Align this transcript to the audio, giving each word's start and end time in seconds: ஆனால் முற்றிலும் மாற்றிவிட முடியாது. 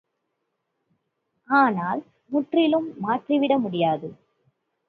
ஆனால் 1.49 2.01
முற்றிலும் 2.31 2.89
மாற்றிவிட 2.97 3.53
முடியாது. 3.57 4.09